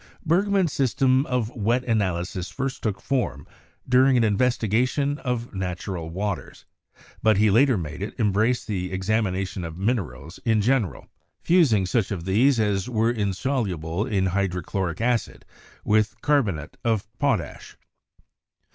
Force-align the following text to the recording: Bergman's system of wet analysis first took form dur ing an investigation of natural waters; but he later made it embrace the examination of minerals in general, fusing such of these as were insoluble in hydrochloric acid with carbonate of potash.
Bergman's 0.25 0.73
system 0.73 1.27
of 1.27 1.51
wet 1.55 1.83
analysis 1.83 2.49
first 2.49 2.81
took 2.81 2.99
form 2.99 3.45
dur 3.87 4.07
ing 4.07 4.17
an 4.17 4.23
investigation 4.23 5.19
of 5.19 5.53
natural 5.53 6.09
waters; 6.09 6.65
but 7.21 7.37
he 7.37 7.51
later 7.51 7.77
made 7.77 8.01
it 8.01 8.19
embrace 8.19 8.65
the 8.65 8.91
examination 8.91 9.63
of 9.63 9.77
minerals 9.77 10.39
in 10.43 10.59
general, 10.59 11.05
fusing 11.43 11.85
such 11.85 12.09
of 12.09 12.25
these 12.25 12.59
as 12.59 12.89
were 12.89 13.11
insoluble 13.11 14.03
in 14.07 14.25
hydrochloric 14.25 14.99
acid 15.01 15.45
with 15.85 16.19
carbonate 16.21 16.77
of 16.83 17.05
potash. 17.19 17.77